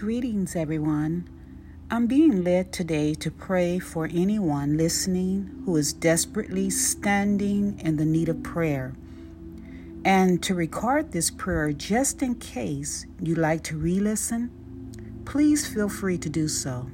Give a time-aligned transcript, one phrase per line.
[0.00, 1.28] Greetings, everyone.
[1.90, 8.06] I'm being led today to pray for anyone listening who is desperately standing in the
[8.06, 8.94] need of prayer,
[10.02, 14.50] and to record this prayer just in case you'd like to re listen.
[15.26, 16.90] Please feel free to do so.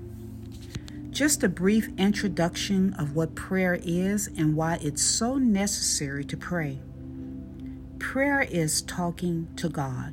[1.11, 6.80] Just a brief introduction of what prayer is and why it's so necessary to pray.
[8.01, 10.12] Prayer is talking to God.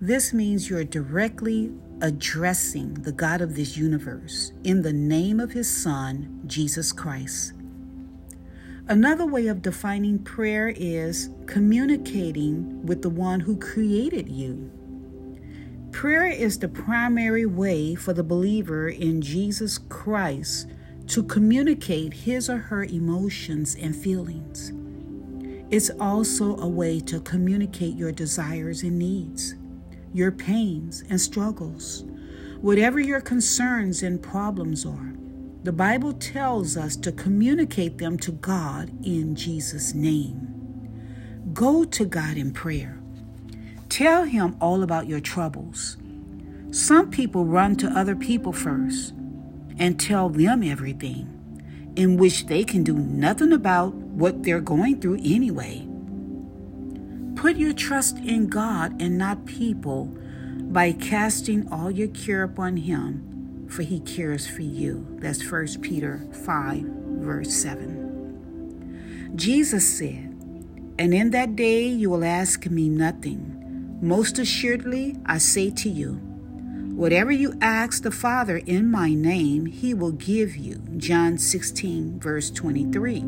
[0.00, 5.68] This means you're directly addressing the God of this universe in the name of His
[5.68, 7.52] Son, Jesus Christ.
[8.86, 14.70] Another way of defining prayer is communicating with the one who created you.
[15.90, 20.68] Prayer is the primary way for the believer in Jesus Christ
[21.08, 24.72] to communicate his or her emotions and feelings.
[25.72, 29.56] It's also a way to communicate your desires and needs
[30.12, 32.04] your pains and struggles,
[32.60, 35.14] whatever your concerns and problems are.
[35.64, 41.50] The Bible tells us to communicate them to God in Jesus' name.
[41.52, 43.00] Go to God in prayer.
[43.88, 45.96] Tell Him all about your troubles.
[46.70, 49.14] Some people run to other people first
[49.78, 55.20] and tell them everything, in which they can do nothing about what they're going through
[55.24, 55.87] anyway.
[57.38, 60.06] Put your trust in God and not people
[60.72, 65.06] by casting all your care upon Him, for He cares for you.
[65.20, 69.32] That's 1 Peter 5, verse 7.
[69.36, 70.34] Jesus said,
[70.98, 73.98] And in that day you will ask me nothing.
[74.02, 76.14] Most assuredly, I say to you,
[76.96, 80.82] Whatever you ask the Father in my name, he will give you.
[80.96, 83.20] John 16, verse 23.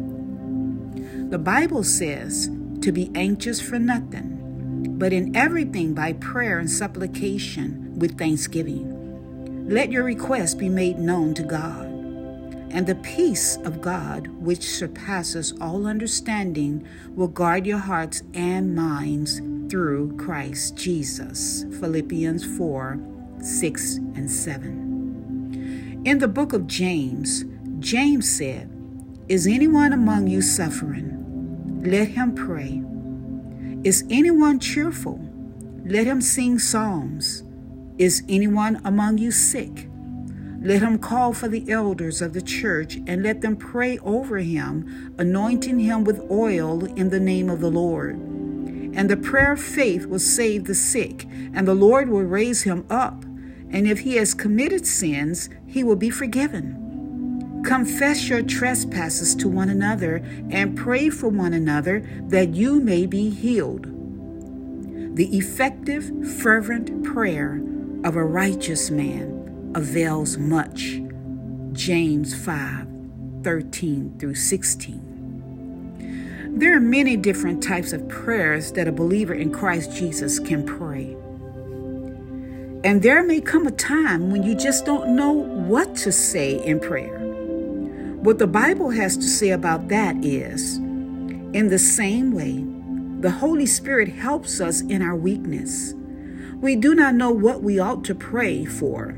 [1.30, 2.50] The Bible says,
[2.82, 9.66] to be anxious for nothing, but in everything by prayer and supplication with thanksgiving.
[9.68, 11.86] Let your requests be made known to God.
[12.70, 19.40] And the peace of God, which surpasses all understanding, will guard your hearts and minds
[19.70, 21.64] through Christ Jesus.
[21.80, 22.98] Philippians 4
[23.40, 26.02] 6 and 7.
[26.04, 27.44] In the book of James,
[27.78, 28.70] James said,
[29.28, 31.16] Is anyone among you suffering?
[31.82, 32.82] Let him pray.
[33.84, 35.18] Is anyone cheerful?
[35.84, 37.42] Let him sing psalms.
[37.96, 39.88] Is anyone among you sick?
[40.60, 45.14] Let him call for the elders of the church and let them pray over him,
[45.16, 48.16] anointing him with oil in the name of the Lord.
[48.16, 52.84] And the prayer of faith will save the sick, and the Lord will raise him
[52.90, 53.24] up.
[53.70, 56.76] And if he has committed sins, he will be forgiven.
[57.64, 60.16] Confess your trespasses to one another
[60.50, 63.86] and pray for one another that you may be healed.
[65.16, 66.10] The effective,
[66.40, 67.62] fervent prayer
[68.04, 71.00] of a righteous man avails much.
[71.72, 72.86] James 5
[73.42, 76.58] 13 through 16.
[76.58, 81.16] There are many different types of prayers that a believer in Christ Jesus can pray.
[82.82, 86.80] And there may come a time when you just don't know what to say in
[86.80, 87.19] prayer.
[88.20, 92.62] What the Bible has to say about that is in the same way,
[93.22, 95.94] the Holy Spirit helps us in our weakness.
[96.56, 99.12] We do not know what we ought to pray for,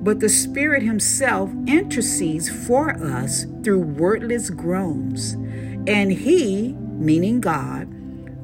[0.00, 5.32] but the Spirit Himself intercedes for us through wordless groans.
[5.88, 7.92] And He, meaning God,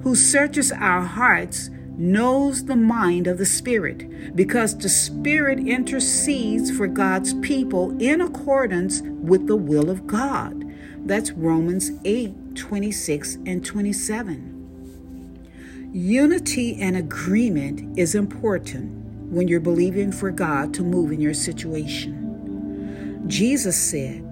[0.02, 6.86] who searches our hearts, knows the mind of the Spirit because the Spirit intercedes for
[6.86, 10.64] God's people in accordance with the will of God.
[11.04, 15.88] That's Romans 8 26 and 27.
[15.92, 18.90] Unity and agreement is important
[19.30, 23.24] when you're believing for God to move in your situation.
[23.26, 24.31] Jesus said,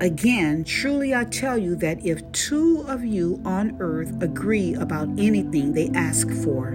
[0.00, 5.72] Again, truly I tell you that if two of you on earth agree about anything
[5.72, 6.74] they ask for,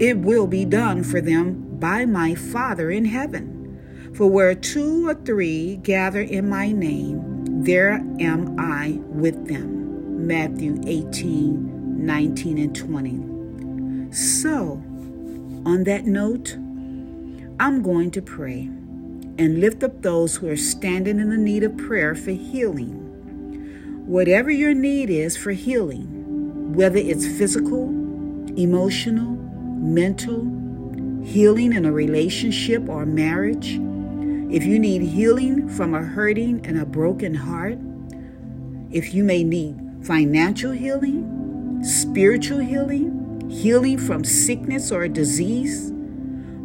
[0.00, 4.12] it will be done for them by my Father in heaven.
[4.14, 10.26] For where two or three gather in my name, there am I with them.
[10.26, 14.12] Matthew 18, 19, and 20.
[14.12, 14.82] So,
[15.66, 16.54] on that note,
[17.60, 18.70] I'm going to pray
[19.38, 23.02] and lift up those who are standing in the need of prayer for healing.
[24.06, 27.88] Whatever your need is for healing, whether it's physical,
[28.56, 29.36] emotional,
[29.78, 30.42] mental,
[31.24, 33.74] healing in a relationship or marriage,
[34.52, 37.78] if you need healing from a hurting and a broken heart,
[38.90, 45.92] if you may need financial healing, spiritual healing, healing from sickness or disease,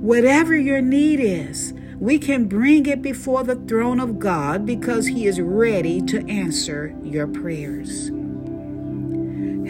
[0.02, 5.28] Whatever your need is, we can bring it before the throne of God because He
[5.28, 8.08] is ready to answer your prayers.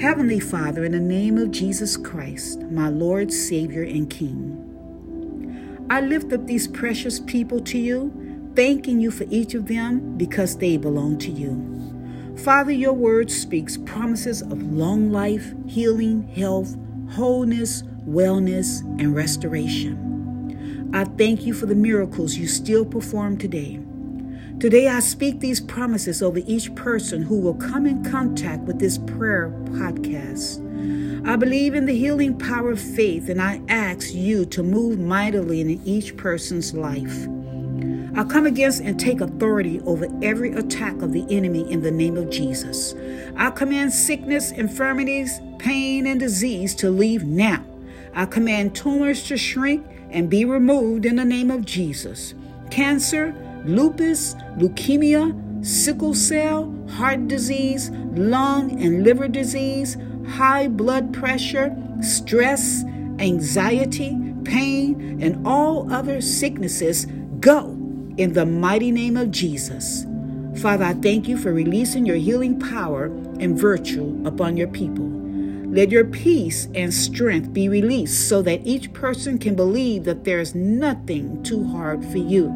[0.02, 6.32] Heavenly Father, in the name of Jesus Christ, my Lord, Savior, and King, I lift
[6.32, 11.18] up these precious people to you, thanking you for each of them because they belong
[11.20, 12.38] to you.
[12.38, 16.78] Father, your word speaks promises of long life, healing, health,
[17.10, 20.11] wholeness, wellness, and restoration.
[20.94, 23.80] I thank you for the miracles you still perform today.
[24.60, 28.98] Today, I speak these promises over each person who will come in contact with this
[28.98, 30.68] prayer podcast.
[31.26, 35.62] I believe in the healing power of faith, and I ask you to move mightily
[35.62, 37.28] in each person's life.
[38.14, 42.18] I come against and take authority over every attack of the enemy in the name
[42.18, 42.94] of Jesus.
[43.38, 47.64] I command sickness, infirmities, pain, and disease to leave now.
[48.14, 52.34] I command tumors to shrink and be removed in the name of Jesus.
[52.70, 53.34] Cancer,
[53.66, 59.98] lupus, leukemia, sickle cell, heart disease, lung and liver disease,
[60.28, 62.84] high blood pressure, stress,
[63.20, 67.06] anxiety, pain, and all other sicknesses
[67.40, 67.78] go
[68.18, 70.06] in the mighty name of Jesus.
[70.58, 73.06] Father, I thank you for releasing your healing power
[73.40, 75.21] and virtue upon your people.
[75.72, 80.42] Let your peace and strength be released so that each person can believe that there
[80.42, 82.54] is nothing too hard for you.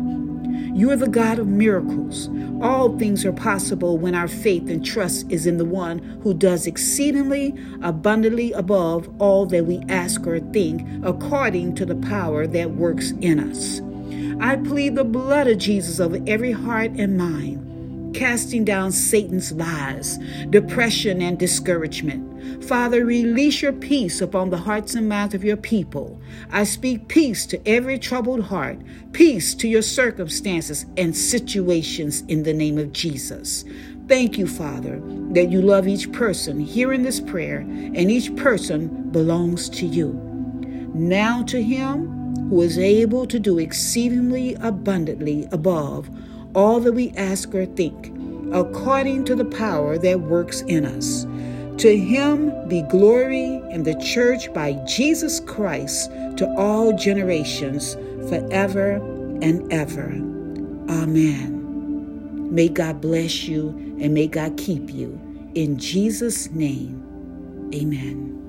[0.73, 2.27] You are the God of miracles.
[2.61, 6.67] All things are possible when our faith and trust is in the one who does
[6.67, 13.11] exceedingly abundantly above all that we ask or think, according to the power that works
[13.21, 13.79] in us.
[14.41, 17.74] I plead the blood of Jesus over every heart and mind
[18.15, 20.17] casting down Satan's lies,
[20.49, 22.63] depression, and discouragement.
[22.63, 26.21] Father, release your peace upon the hearts and minds of your people.
[26.49, 28.79] I speak peace to every troubled heart,
[29.11, 33.65] peace to your circumstances and situations in the name of Jesus.
[34.07, 35.01] Thank you, Father,
[35.31, 40.13] that you love each person hearing this prayer, and each person belongs to you.
[40.93, 46.09] Now to him who is able to do exceedingly abundantly above
[46.55, 48.11] all that we ask or think,
[48.53, 51.25] according to the power that works in us.
[51.81, 57.95] To him be glory in the church by Jesus Christ to all generations,
[58.29, 58.93] forever
[59.41, 60.07] and ever.
[60.89, 62.53] Amen.
[62.53, 63.69] May God bless you
[63.99, 65.19] and may God keep you.
[65.55, 68.44] In Jesus' name, amen.